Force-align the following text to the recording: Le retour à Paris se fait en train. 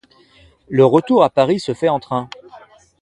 Le 0.67 0.83
retour 0.83 1.23
à 1.23 1.29
Paris 1.29 1.59
se 1.59 1.75
fait 1.75 1.87
en 1.87 1.99
train. 1.99 2.27